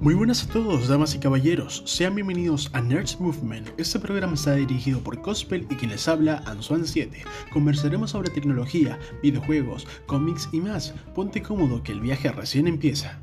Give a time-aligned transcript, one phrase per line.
[0.00, 3.68] Muy buenas a todos, damas y caballeros, sean bienvenidos a Nerds Movement.
[3.78, 7.10] Este programa está dirigido por Cospel y quien les habla, Ansuan7.
[7.52, 10.94] Conversaremos sobre tecnología, videojuegos, cómics y más.
[11.14, 13.20] Ponte cómodo que el viaje recién empieza.